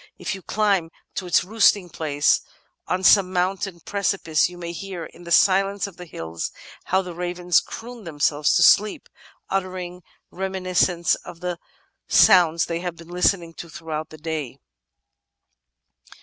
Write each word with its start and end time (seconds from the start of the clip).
If 0.17 0.33
you 0.33 0.41
climb 0.41 0.89
to 1.13 1.27
its 1.27 1.43
roosting 1.43 1.87
place 1.91 2.41
on 2.87 3.03
some 3.03 3.31
mountain 3.31 3.81
precipice 3.81 4.49
you 4.49 4.57
may 4.57 4.71
hear 4.71 5.05
"in 5.05 5.25
the 5.25 5.31
silence 5.31 5.85
of 5.85 5.97
the 5.97 6.07
hills 6.07 6.51
how 6.85 7.03
the 7.03 7.13
ravens 7.13 7.59
croon 7.61 8.03
themselves 8.03 8.55
to 8.55 8.63
sleep, 8.63 9.07
uttering 9.51 10.01
reminiscences 10.31 11.13
of 11.23 11.41
the 11.41 11.59
soimds 12.09 12.65
they 12.65 12.79
have 12.79 12.95
been 12.95 13.09
listening 13.09 13.53
to 13.53 13.69
throughout 13.69 14.09
the 14.09 14.17
day." 14.17 14.57